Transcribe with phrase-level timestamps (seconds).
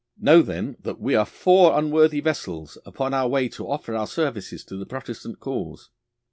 [0.19, 4.63] 'Know then that we are four unworthy vessels upon our way to offer our services
[4.63, 5.91] to the Protestant cause.